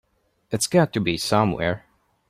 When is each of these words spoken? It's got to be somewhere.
It's 0.49 0.65
got 0.65 0.93
to 0.93 0.99
be 0.99 1.15
somewhere. 1.15 1.85